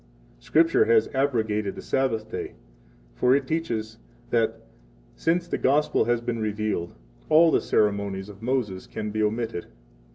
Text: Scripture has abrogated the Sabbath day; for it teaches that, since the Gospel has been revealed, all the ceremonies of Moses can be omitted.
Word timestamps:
Scripture 0.39 0.85
has 0.85 1.09
abrogated 1.09 1.75
the 1.75 1.81
Sabbath 1.83 2.27
day; 2.31 2.53
for 3.13 3.35
it 3.35 3.45
teaches 3.45 3.99
that, 4.31 4.61
since 5.15 5.47
the 5.47 5.59
Gospel 5.59 6.05
has 6.05 6.21
been 6.21 6.39
revealed, 6.39 6.95
all 7.29 7.51
the 7.51 7.61
ceremonies 7.61 8.27
of 8.27 8.41
Moses 8.41 8.87
can 8.87 9.11
be 9.11 9.21
omitted. 9.21 9.67